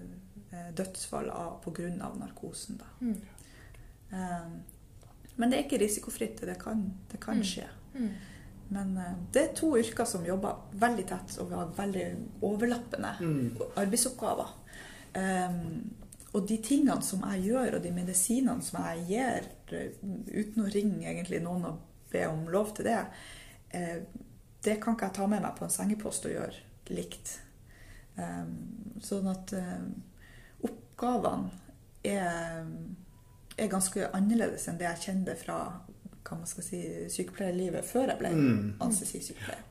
[0.51, 2.77] eh, dødsfall av- på grunn av narkosen.
[2.81, 2.85] Da.
[3.01, 3.21] Mm.
[4.13, 4.49] Eh,
[5.37, 6.41] men det er ikke risikofritt.
[6.41, 7.43] Det kan, det kan Mm.
[7.45, 7.69] skje.
[7.95, 8.09] Mm.
[8.71, 13.15] Men eh, det er to yrker som jobber veldig tett, og vi har veldig overlappende
[13.21, 13.57] Mm.
[13.77, 14.49] arbeidsoppgaver.
[15.15, 15.95] Um,
[16.35, 19.97] og de tingene som jeg gjør, og de medisinene som jeg gir, eh,
[20.35, 23.01] uten å ringe egentlig noen og be om lov til det,
[23.71, 24.01] eh,
[24.65, 26.63] det kan ikke jeg ta med meg på en sengepost og gjøre
[26.95, 27.39] likt.
[28.17, 29.89] Um, sånn at um,
[30.63, 31.51] oppgavene
[32.07, 32.63] er,
[33.59, 35.57] er ganske annerledes enn det jeg kjente fra
[36.25, 38.77] hva man skal si, sykepleierlivet før jeg ble Mm.
[38.81, 39.65] anestesisykepleier.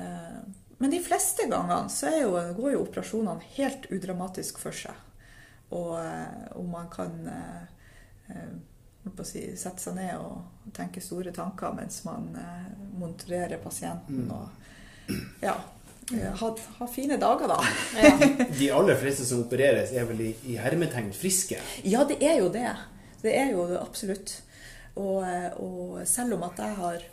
[0.00, 0.40] Eh,
[0.80, 4.94] Men de fleste gangene så jo, går jo operasjonene helt udramatisk for seg.
[5.70, 5.94] Og,
[6.58, 7.62] om man kan eh,
[8.32, 8.54] eh,
[9.04, 13.60] holdt på å si, sette seg ned og tenke store tanker mens man eh, monitorerer
[13.62, 14.26] pasienten.
[14.26, 14.32] Mm.
[14.34, 15.56] Og ja,
[16.12, 17.60] eh, ha, ha fine dager, da.
[17.96, 18.12] Ja.
[18.60, 21.60] De aller fleste som opereres, er vel i, i hermetegn friske.
[21.86, 22.68] Ja, det er jo det.
[23.22, 24.40] Det er jo det absolutt.
[24.98, 27.08] Og, eh, og selv om at jeg har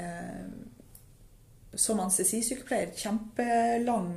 [0.00, 0.48] eh,
[1.74, 4.10] som anestesisykepleier kjempelang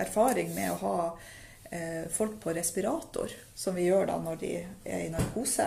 [0.00, 1.32] erfaring med å ha eh,
[2.14, 4.50] folk på respirator, som vi gjør da når de
[4.84, 5.66] er i narkose.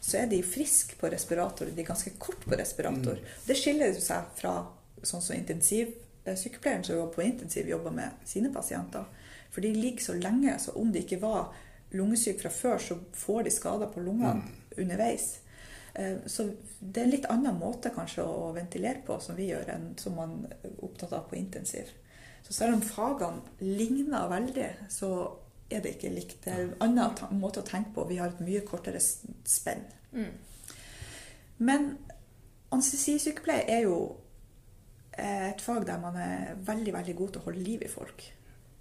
[0.00, 1.68] Så er de friske på respirator.
[1.72, 3.20] De er ganske kort på respirator.
[3.46, 4.54] Det skiller seg fra
[5.02, 9.04] sånn som intensivsykepleieren som jobber på intensiv, jobber med sine pasienter.
[9.50, 11.52] For de ligger så lenge, så om de ikke var
[11.90, 14.42] lungesyke fra før, så får de skader på lungene
[14.76, 15.40] underveis.
[15.94, 16.50] Eh, Så
[16.80, 20.14] det er en litt annen måte kanskje å ventilere på som vi gjør, enn som
[20.16, 21.90] man er opptatt av på intensiv.
[22.46, 25.10] Så selv om fagene ligner veldig, så
[25.70, 26.38] er det ikke likt.
[26.44, 28.08] Det er en annen måte å tenke på.
[28.10, 29.36] Vi har et mye kortere spenn.
[29.46, 29.84] spenn.
[31.60, 31.92] Men
[32.72, 33.96] anestesisykepleie er jo
[35.12, 38.26] eh, et fag der man er veldig, veldig god til å holde liv i folk.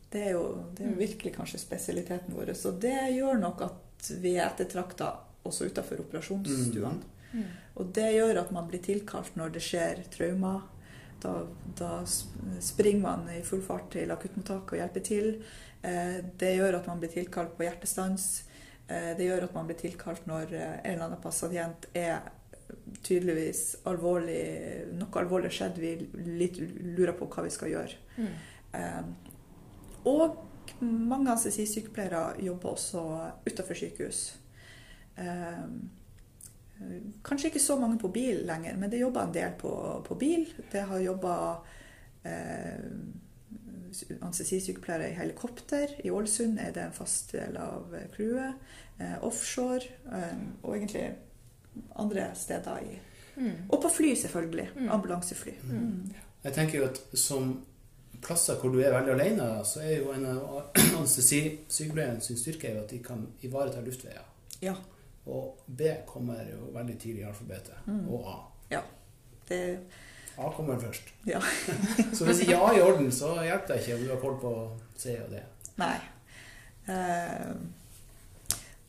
[0.09, 0.45] Det er jo,
[0.77, 2.55] det er virkelig kanskje spesialiteten vår.
[2.57, 5.11] Så det gjør nok at vi er ettertrakta
[5.45, 7.43] også utenfor operasjonsstuene.
[7.77, 10.63] Og det gjør at man blir tilkalt når det skjer traumer.
[11.21, 11.33] Da,
[11.77, 12.05] da
[12.59, 15.31] springer man i full fart til akuttmottaket og hjelper til.
[15.81, 18.43] Eh, Det gjør at man blir tilkalt på hjertestans.
[18.87, 22.31] Eh, Det gjør at man blir tilkalt når eh, en eller annen pasient er
[23.03, 24.43] tydeligvis alvorlig,
[24.93, 25.79] noe alvorlig skjedd.
[25.81, 25.95] Vi
[26.39, 27.97] litt lurer på hva vi skal gjøre.
[28.19, 29.15] Mm.
[30.05, 30.37] Og
[30.85, 33.01] mange sykepleiere jobber også
[33.47, 34.19] utenfor sykehus.
[35.17, 35.65] Eh,
[37.25, 39.71] Kanskje ikke så mange på bil lenger, men det jobber en del på,
[40.05, 40.45] på bil.
[40.71, 41.33] Det har jobba
[42.23, 42.85] eh,
[44.21, 45.97] anestesisykepleiere i helikopter.
[46.03, 48.55] I Ålesund er det en fast del av crewet.
[48.99, 49.91] Eh, offshore.
[50.11, 51.09] Eh, og egentlig
[51.95, 52.99] andre steder i
[53.69, 54.69] Og på fly, selvfølgelig.
[54.91, 55.51] Ambulansefly.
[56.43, 57.53] Jeg tenker jo at som
[58.21, 62.75] plasser hvor du er veldig alene, så er jo en av anestesisykepleierne sin styrke er
[62.75, 64.25] jo at de kan ivareta luftveier.
[64.61, 64.75] Ja.
[65.29, 67.89] Og B kommer jo veldig tidlig i alfabetet.
[68.09, 68.37] Og A.
[68.75, 68.83] ja.
[69.49, 69.59] Det,
[70.39, 71.09] A kommer først.
[71.27, 71.41] ja.
[72.15, 74.39] Så hvis ikke A er i orden, så hjelper det ikke om du har koll
[74.41, 74.53] på
[74.97, 75.41] C og D.
[75.81, 75.95] Nei.
[76.89, 77.55] Uh,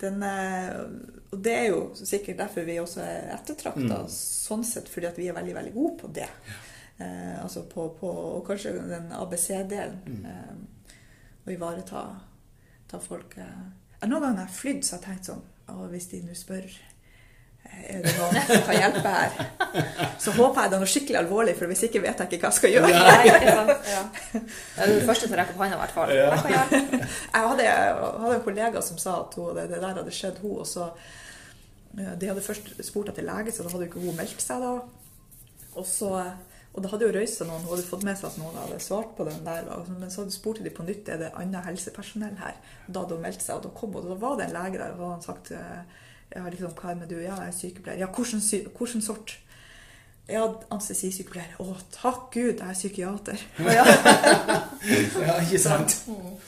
[0.00, 0.84] den, uh,
[1.32, 5.36] og det er jo sikkert derfor vi også er ettertrakta, sånn sett fordi vi er
[5.36, 6.28] veldig veldig gode på det.
[7.00, 10.24] Eh, altså på, på og kanskje den ABC-delen.
[10.28, 10.88] Eh,
[11.46, 12.02] å ivareta
[12.90, 13.62] ta folk eh.
[14.04, 15.40] Noen ganger har jeg har flydd, så har jeg tenkt sånn
[15.74, 19.36] å, Hvis de nå spør eh, er det noen som kan hjelpe her,
[20.20, 22.50] så håper jeg det er noe skikkelig alvorlig, for hvis ikke vet jeg ikke hva
[22.50, 22.92] jeg skal gjøre.
[23.06, 23.90] Nei, ikke sant?
[23.90, 24.02] Ja.
[24.34, 26.14] Det er den første som rekker rekke opp hånda, i hvert fall.
[26.16, 26.28] Ja.
[26.56, 27.00] Jeg.
[27.00, 27.72] Jeg hadde,
[28.24, 30.88] hadde en kollega som sa at hun, det, det der hadde skjedd hun, og så
[31.98, 34.64] eh, De hadde først spurt etter lege, så da hadde jo ikke hun meldt seg
[34.64, 34.76] da.
[35.78, 36.14] Og, så,
[36.70, 39.16] og det hadde jo røysa noen, hun hadde fått med seg at noen hadde svart
[39.16, 39.66] på den der.
[39.90, 42.60] Men så spurte de på nytt er det annet helsepersonell her.
[42.86, 44.78] Da hadde hun meldt seg, og da kom hun, og da var det en lege
[44.78, 44.94] der.
[44.94, 45.98] Og da hadde han sagt eh,
[46.36, 47.16] ja, liksom, hva er med du?
[47.18, 48.04] Ja, jeg er sykepleier.
[48.04, 49.34] Ja, hvilken, sort?
[50.30, 51.56] Ja, anestesisykepleier.
[51.62, 53.42] Å, takk Gud, jeg er psykiater.
[54.80, 55.92] Ja, ikke sant?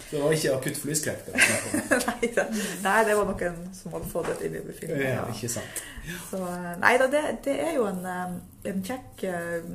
[0.08, 1.26] Det var ikke akutt flyskrekk.
[2.08, 2.44] nei, det,
[2.84, 5.10] nei, det var noen som hadde fått et innebefindende.
[5.10, 5.82] Ja, ikke sant.
[6.30, 8.32] Så, eh, nei da, det, det er jo en, eh,
[8.72, 9.68] en kjekk eh,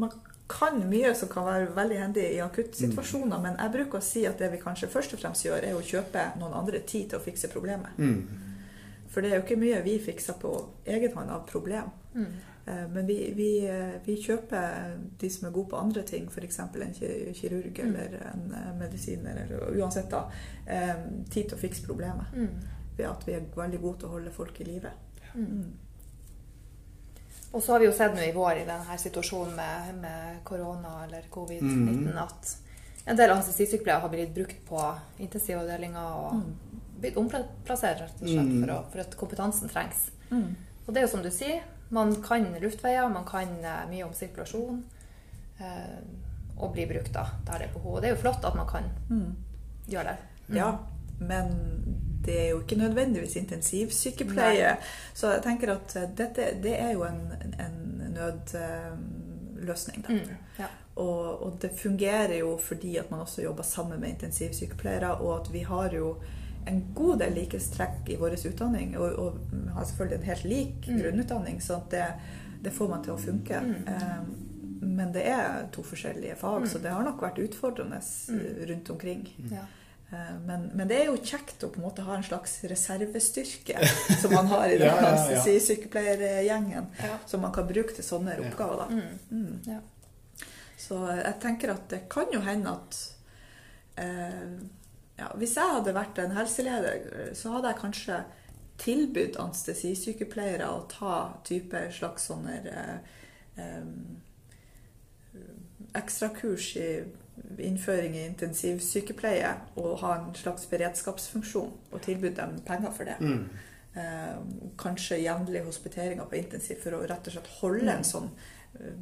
[0.00, 0.12] Man
[0.50, 4.40] kan mye som kan være veldig hendig i akuttsituasjoner, men jeg bruker å si at
[4.42, 7.22] det vi kanskje først og fremst gjør, er å kjøpe noen andre tid til å
[7.22, 7.94] fikse problemet.
[9.10, 10.50] For det er jo ikke mye vi fikser på
[10.90, 11.90] egen hånd av problem.
[12.14, 12.26] Eh,
[12.66, 16.58] Men vi, vi, eh, vi kjøper de som er gode på andre ting, f.eks.
[16.60, 20.20] en ki- kirurg eller en eh, medisiner, eller uansett da,
[20.66, 20.94] eh,
[21.30, 22.26] tid til å fikse problemet.
[22.96, 24.90] Ved at vi er veldig gode til å holde folk i live.
[27.52, 31.04] Og så har vi jo sett nå i vår i denne situasjonen med, med korona
[31.08, 32.56] eller covid-19 at
[33.10, 34.78] en del anestesisykepleiere har blitt brukt på
[35.18, 36.36] intensivavdelinger og
[37.00, 40.10] blitt omplassert rett og slett for, å, for at kompetansen trengs.
[40.86, 44.14] Og det er jo som du sier, man kan luftveier, man kan eh, mye om
[44.14, 44.82] sirkulasjon.
[45.58, 45.96] Eh,
[46.60, 47.94] og blir brukt da, der det er behov.
[47.96, 48.90] Og det er jo flott at man kan
[49.88, 50.16] gjøre det.
[50.56, 50.72] Ja,
[51.20, 51.54] men
[52.24, 54.76] det er jo ikke nødvendigvis intensivsykepleie.
[55.14, 57.22] Så jeg tenker at eh, dette det er jo en,
[57.58, 57.78] en
[58.14, 60.04] nødløsning.
[60.06, 60.12] Da.
[60.12, 60.36] Mm.
[60.58, 60.68] Ja.
[61.00, 65.52] Og, og det fungerer jo fordi at man også jobber sammen med intensivsykepleiere, og at
[65.52, 66.16] vi har jo
[66.66, 71.60] en god del likhetstrekk i vår utdanning, og, og har selvfølgelig en helt lik grunnutdanning,
[71.62, 72.06] så at det,
[72.62, 73.60] det får man til å funke.
[73.88, 74.22] Eh,
[74.82, 79.26] men det er to forskjellige fag, så det har nok vært utfordrende eh, rundt omkring.
[79.50, 79.66] Ja.
[80.12, 83.76] Eh, Men, men det er jo kjekt å på en måte ha en slags reservestyrke
[84.22, 85.60] som man har i Ja, ja, ja.
[85.60, 87.18] sykepleiergjengen, Ja.
[87.26, 88.48] som man kan bruke til sånne Ja.
[88.48, 88.76] oppgaver.
[88.76, 88.86] da.
[89.30, 89.60] Mm.
[89.66, 89.80] Ja.
[90.80, 92.96] Så jeg tenker at det kan jo hende at
[94.00, 94.58] eh,
[95.20, 98.20] ja, Hvis jeg hadde vært en helseleder, så hadde jeg kanskje
[98.80, 102.54] tilbudt anestesisykepleiere å ta type slags sånne
[103.60, 103.74] eh,
[106.00, 106.90] ekstrakurs i
[107.60, 113.16] innføring i intensivsykepleie og ha en slags beredskapsfunksjon og tilby dem penger for det.
[113.20, 113.48] Mm.
[114.00, 114.36] Eh,
[114.78, 118.28] kanskje jevnlige hospiteringer på intensiv for å rett og slett holde en sånn
[118.78, 119.00] eh,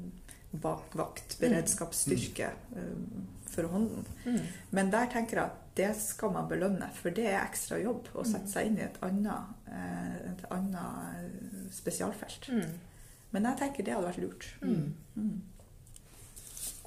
[0.63, 2.95] bakvakt, beredskapsstyrke eh,
[3.51, 4.07] for hånden.
[4.25, 4.41] Mm.
[4.71, 8.25] Men der tenker jeg at det skal man belønne, for det er ekstra jobb å
[8.27, 12.49] sette seg inn i et annet, eh, et annet spesialfelt.
[12.51, 12.73] Mm.
[13.35, 14.49] Men jeg tenker det hadde vært lurt.
[14.65, 15.39] Mm.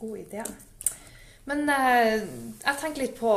[0.01, 0.43] God idé.
[1.49, 2.21] Men eh,
[2.61, 3.31] jeg tenker litt på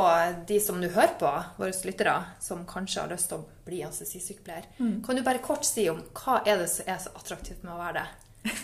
[0.47, 4.69] de som nå hører på, våre lyttere, som kanskje har lyst til å bli anestesisykepleier.
[5.05, 7.81] Kan du bare kort si om hva er det som er så attraktivt med å
[7.81, 8.07] være det?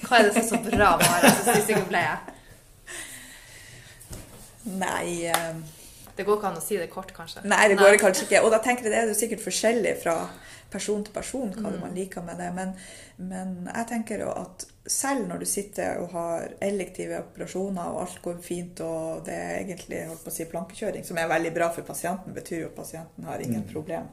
[0.05, 2.17] Hva er det som er så bra med å være anestesisykepleier?
[4.77, 5.79] Nei, eh,
[6.21, 7.41] Det går ikke an å si det kort, kanskje?
[7.49, 8.43] nei, det går kanskje ikke.
[8.45, 10.15] Og da tenker jeg det er jo sikkert forskjellig fra
[10.71, 12.49] person til person hva det man liker med det.
[12.55, 12.75] Men,
[13.17, 18.21] men jeg tenker jo at selv når du sitter og har elektive operasjoner, og alt
[18.23, 21.69] går fint, og det er egentlig holdt på å si, plankekjøring, som er veldig bra
[21.73, 24.09] for pasienten, betyr jo at pasienten har ingen problem,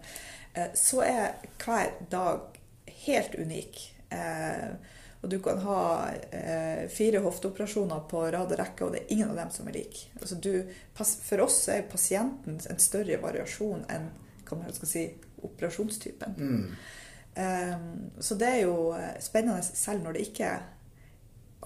[0.55, 2.59] eh, så er hver dag
[3.07, 3.83] helt unik.
[4.16, 5.81] Eh, Og du kan ha
[6.31, 9.75] eh, fire hofteoperasjoner på rad og rekke, og det er ingen av dem som er
[9.81, 10.13] like.
[10.21, 10.53] Altså du,
[10.95, 14.13] for oss er pasienten en større variasjon enn
[14.47, 15.05] hva man skal si,
[15.43, 16.39] operasjonstypen.
[16.39, 16.63] Mm.
[17.39, 20.65] Um, så det er jo eh, spennende selv når det ikke er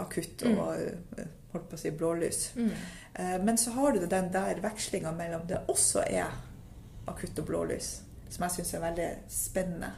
[0.02, 1.30] akutt og mm.
[1.52, 2.40] holdt på å si blålys.
[2.56, 2.72] Mm.
[3.18, 6.32] Uh, men så har du den der vekslinga mellom det også er
[7.08, 7.94] akutt og blålys,
[8.32, 9.92] som jeg syns er veldig spennende.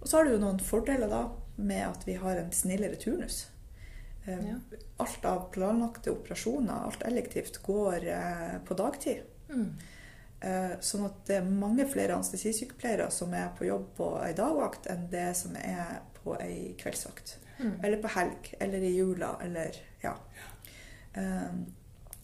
[0.00, 1.24] Og så har du jo noen fordeler da
[1.60, 3.46] med at vi har en snillere turnus.
[4.26, 4.56] Eh, Ja.
[4.96, 9.22] Alt av planlagte operasjoner, alt elektivt, går eh, på dagtid.
[9.48, 9.70] Mm.
[10.40, 14.86] Eh, Sånn at det er mange flere anestesisykepleiere som er på jobb på ei dagvakt,
[14.92, 17.38] enn det som er på ei kveldsvakt.
[17.58, 17.74] Mm.
[17.84, 20.14] Eller på helg, eller i jula, eller ja.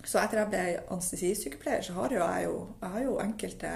[0.06, 0.60] Så etter jeg ble
[0.94, 3.72] anestesisykepleier, så har jeg jo, jeg har jo enkelte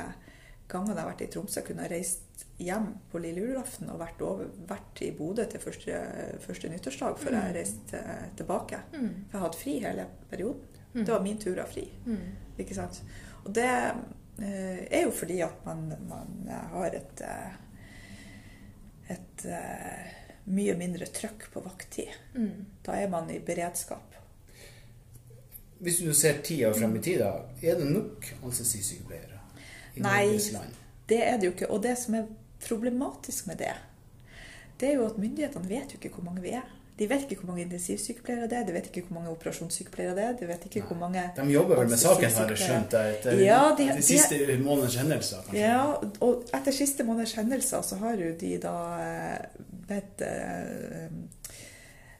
[0.70, 4.22] ganger når jeg har vært i Tromsø, kunne reist hjem på lille julaften og vært,
[4.24, 6.02] over, vært i Bodø til første,
[6.44, 8.82] første nyttårsdag før jeg reiste eh, tilbake.
[8.92, 9.08] Mm.
[9.30, 10.78] For jeg hatt fri hele perioden.
[10.90, 11.02] Mm.
[11.04, 11.86] Det var min tur av fri.
[12.06, 12.54] Mm.
[12.60, 13.02] Ikke sant?
[13.44, 17.58] Og det eh, er jo fordi at man, man har et eh,
[19.10, 20.10] et eh,
[20.50, 22.14] mye mindre trøkk på vakttid.
[22.36, 22.66] Mm.
[22.86, 24.16] Da er man i beredskap.
[25.80, 29.29] Hvis du ser ti år frem i tid, da, er det nok anestesisykepleiere
[29.96, 30.26] i Nei.
[30.26, 30.74] Norges land?
[31.10, 31.70] Det er det jo ikke.
[31.70, 32.26] Og det som er
[32.66, 33.72] problematisk med det,
[34.80, 36.68] det er jo at myndighetene vet jo ikke hvor mange vi er.
[37.00, 40.24] De vet ikke hvor mange intensivsykepleiere det er, de vet ikke hvor mange operasjonssykepleiere det
[40.24, 43.40] er, de vet ikke hvor mange De jobber vel med saken, har jeg skjønt, etter
[43.40, 45.62] Ja, de- de siste månedens hendelser, kanskje?
[45.62, 51.08] Ja, og etter siste måneders hendelser så har jo de da eh, bedt eh,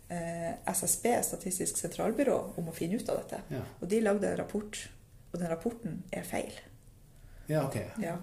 [0.08, 3.42] eh, SSB, Statistisk sentralbyrå, om å finne ut av dette.
[3.52, 3.62] Ja.
[3.82, 4.80] Og de lagde en rapport,
[5.32, 6.56] og den rapporten er feil.
[7.50, 7.76] Ja, ok.
[8.02, 8.16] Ja.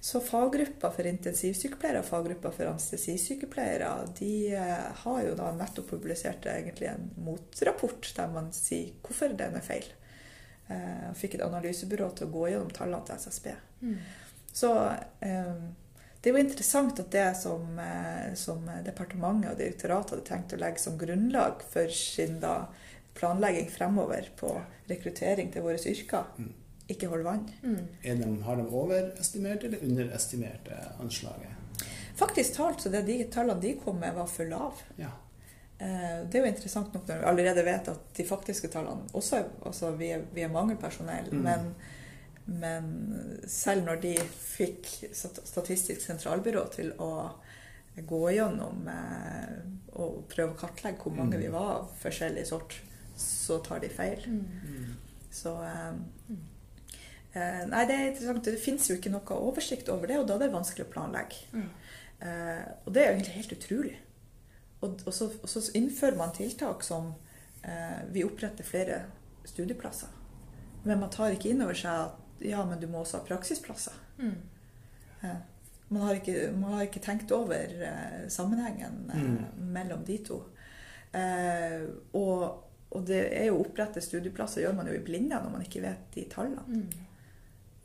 [0.00, 6.44] Så faggruppa for intensivsykepleiere og faggruppa for anestesisykepleiere de eh, har jo da nettopp publisert
[6.50, 9.86] egentlig en motrapport der man sier hvorfor den er feil.
[10.68, 13.48] Eh, fikk et analysebyrå til å gå gjennom tallene til SSB.
[13.84, 13.96] Mm.
[14.52, 14.72] Så
[15.24, 15.54] eh,
[16.20, 20.60] det er jo interessant at det som, eh, som departementet og direktoratet hadde tenkt å
[20.60, 22.66] legge som grunnlag for sin da
[23.16, 24.52] planlegging fremover på
[24.92, 26.52] rekruttering til våre yrker, Mm.
[26.88, 27.44] Ikke holder vann.
[27.62, 27.86] Mm.
[28.04, 31.50] Er de, har de overestimert eller underestimert eh, anslaget?
[32.16, 34.84] Faktisk talt så det de tallene de kom med, var for lave.
[35.00, 35.10] Ja.
[35.78, 39.36] Eh, Det er jo interessant nok når vi allerede vet at de faktiske tallene også
[39.40, 41.42] er, altså vi, er, vi er mangelpersonell, Mm.
[41.42, 41.74] men,
[42.46, 47.30] men selv når de fikk Statistisk sentralbyrå til å
[48.04, 49.56] gå gjennom eh,
[49.94, 51.42] og prøve å kartlegge hvor mange Mm.
[51.42, 52.74] vi var av forskjellig sort,
[53.16, 54.20] så tar de feil.
[54.26, 54.94] Mm.
[55.30, 55.94] Så eh, eh,
[57.34, 58.44] Nei, det er interessant.
[58.46, 61.40] Det fins jo ikke noe oversikt over det, og da er det vanskelig å planlegge.
[61.52, 61.68] Mm.
[62.24, 63.94] Eh, og det er jo egentlig helt utrolig.
[64.80, 67.14] Og, og, så, og så innfører man tiltak som
[67.64, 69.00] eh, Vi oppretter flere
[69.48, 70.08] studieplasser.
[70.84, 73.94] Men man tar ikke inn over seg at ja, men du må også ha praksisplasser.
[74.18, 74.34] Mm.
[75.24, 75.38] Eh,
[75.88, 77.54] man, har ikke, man har ikke tenkt over
[77.88, 79.72] eh, sammenhengen eh, Mm.
[79.72, 80.42] mellom de to.
[81.14, 81.82] Eh,
[82.12, 82.44] og,
[82.90, 85.82] og det er jo å opprette studieplasser gjør man jo i blinde når man ikke
[85.84, 86.64] vet de tallene.
[86.68, 87.10] Mm.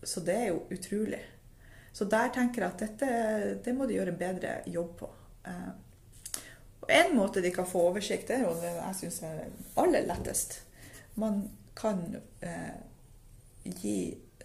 [0.04, 1.22] Så det er jo utrolig.
[1.92, 3.08] Så der tenker jeg at dette
[3.66, 5.10] det må de gjøre en bedre jobb på.
[5.50, 5.72] Eh,
[6.80, 9.42] og en måte de kan få oversikt, er jo det jeg syns er
[9.82, 10.62] aller lettest.
[11.20, 11.42] Man
[11.78, 12.06] kan
[12.46, 12.78] eh,
[13.66, 13.98] gi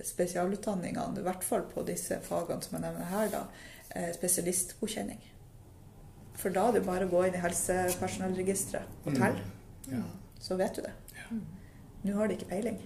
[0.02, 3.44] spesialutdanningene, i hvert fall på disse fagene som jeg nevner her, da,
[3.94, 5.22] eh, spesialistgodkjenning.
[6.34, 9.44] For da er det bare å gå inn i helsepersonellregisteret og telle.
[9.92, 10.02] Ja.
[10.42, 10.92] Så vet du det.
[12.04, 12.80] Nå har de ikke peiling.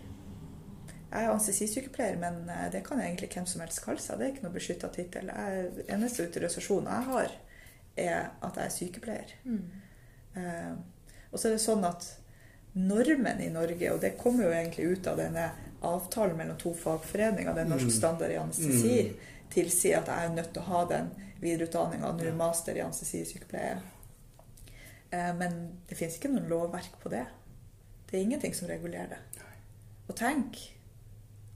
[1.09, 4.18] Jeg er anestesisykepleier, men eh, det kan egentlig hvem som helst kalle seg.
[4.18, 5.32] Det er ikke noe beskytta tittel.
[5.88, 7.36] Eneste autorisasjonen jeg har,
[7.98, 9.36] er at jeg er sykepleier.
[10.38, 10.74] Eh,
[11.30, 12.06] og så er det sånn at
[12.78, 15.48] normen i Norge, og det kommer jo egentlig ut av denne
[15.84, 19.12] avtalen mellom to fagforeninger, den norske standard i anestesi,
[19.52, 23.78] tilsier at jeg er nødt til å ha den videreutdanninga, nå master i anestesisykepleie.
[25.11, 27.24] Eh, men det finnes ikke noe lovverk på det.
[28.09, 29.46] Det er ingenting som regulerer det.
[30.09, 30.59] Og tenk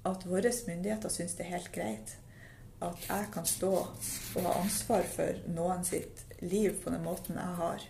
[0.09, 2.17] at våre myndigheter syns det er helt greit
[2.83, 7.59] at jeg kan stå og ha ansvar for noen sitt liv på den måten jeg
[7.61, 7.85] har,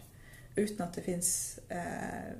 [0.58, 1.30] uten at det fins
[1.72, 2.34] eh,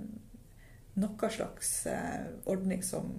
[1.01, 3.15] noe slags eh, ordning som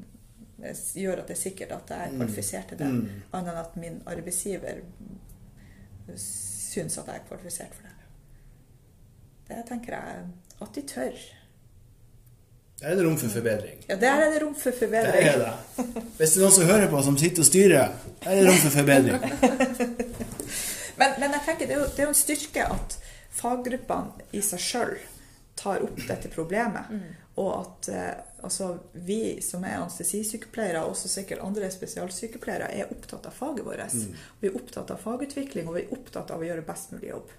[0.61, 3.23] eh, gjør at det er sikkert at jeg er kvalifisert til det, Mm.
[3.33, 4.83] annet enn at min arbeidsgiver
[6.19, 7.97] syns at jeg er kvalifisert for det.
[9.49, 10.27] Det tenker jeg
[10.61, 11.17] at de tør.
[12.81, 13.77] Der er det rom for forbedring.
[13.87, 15.53] Ja, der er det rom for Det Der er det.
[16.17, 17.93] Hvis det er noen som hører på, som sitter og styrer,
[18.23, 19.19] der er det rom for forbedring.
[20.93, 22.95] Men, men jeg tenker det er, jo, det er jo en styrke at
[23.33, 24.91] faggruppene i seg sjøl
[25.57, 26.91] tar opp dette problemet.
[27.41, 28.11] Og at eh,
[28.45, 33.97] altså, vi som er anestesisykepleiere, og også sikkert andre spesialsykepleiere, er opptatt av faget vårt.
[34.41, 37.33] Vi er opptatt av fagutvikling, og vi er opptatt av å gjøre best mulig jobb.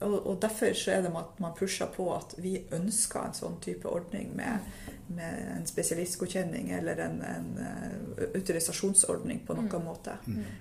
[0.00, 3.36] Og, og derfor så er det med at man pusher på at vi ønsker en
[3.36, 4.66] sånn type ordning med,
[5.08, 10.18] med en spesialistgodkjenning eller en, en uh, autorisasjonsordning på noen måte.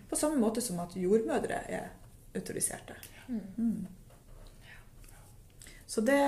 [0.10, 1.92] På samme måte som at jordmødre er
[2.36, 2.96] autoriserte.
[3.28, 3.88] Mm.
[5.88, 6.22] Så det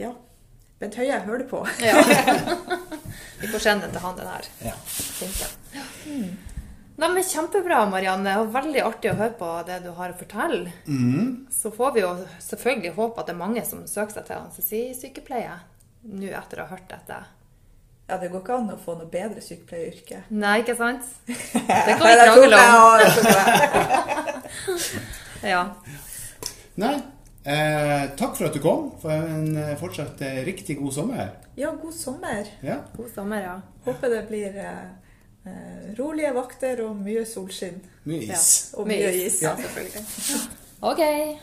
[0.00, 0.12] Ja.
[0.80, 1.66] Bent Høie, hører du på?
[1.84, 2.00] Ja.
[3.40, 4.44] Vi får sende den til han, den her.
[4.64, 4.72] Ja.
[6.96, 8.34] Nei, men Kjempebra, Marianne.
[8.42, 10.72] og Veldig artig å høre på det du har å fortelle.
[11.54, 12.10] Så får vi jo
[12.44, 15.54] selvfølgelig håpe at det er mange som søker seg til anestesisykepleie
[16.10, 17.16] nå etter å ha hørt dette.
[18.10, 20.18] Ja, det går ikke an å få noe bedre sykepleieryrke.
[20.34, 21.02] Nei, ikke sant?
[21.28, 21.34] Det
[22.00, 23.00] kan vi krangle om.
[25.46, 25.62] Ja.
[26.80, 26.96] Nei,
[27.48, 28.90] eh, takk for at du kom.
[29.00, 31.30] For en eh, fortsatt eh, riktig god sommer.
[31.56, 32.44] Ja, god sommer.
[32.66, 32.76] Ja.
[32.96, 33.54] God sommer, ja.
[33.86, 34.84] Håper det blir eh,
[35.98, 37.80] rolige vakter og mye solskinn.
[38.04, 38.36] Mye ja.
[38.36, 38.74] is.
[38.76, 39.42] Og mye is.
[39.42, 40.04] Ja, selvfølgelig.
[40.82, 41.00] OK.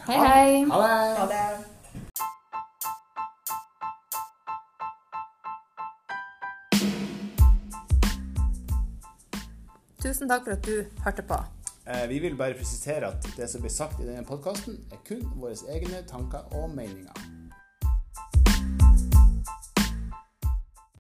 [0.08, 0.66] Hei, hei.
[0.72, 1.18] Ha det!
[1.18, 1.48] Ha det.
[10.04, 11.40] Tusen takk for at du hørte på.
[11.88, 15.26] Eh, Vi vil bare presisere at det som blir sagt i denne podkasten, er kun
[15.36, 17.37] våre egne tanker og meninger.